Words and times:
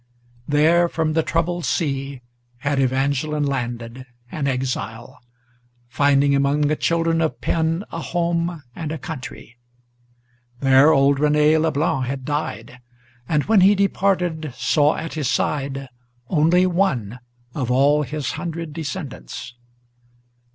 There 0.47 0.89
from 0.89 1.13
the 1.13 1.21
troubled 1.21 1.63
sea 1.63 2.21
had 2.57 2.79
Evangeline 2.79 3.45
landed, 3.45 4.07
an 4.31 4.47
exile, 4.47 5.19
Finding 5.89 6.33
among 6.33 6.61
the 6.61 6.75
children 6.75 7.21
of 7.21 7.39
Penn 7.39 7.83
a 7.91 7.99
home 8.01 8.63
and 8.75 8.91
a 8.91 8.97
country. 8.97 9.57
There 10.59 10.91
old 10.91 11.19
René 11.19 11.61
Leblanc 11.61 12.07
had 12.07 12.25
died; 12.25 12.79
and 13.29 13.43
when 13.43 13.61
he 13.61 13.75
departed, 13.75 14.55
Saw 14.57 14.95
at 14.95 15.13
his 15.13 15.29
side 15.29 15.87
only 16.29 16.65
one 16.65 17.19
of 17.53 17.69
all 17.69 18.01
his 18.01 18.31
hundred 18.31 18.73
descendants. 18.73 19.53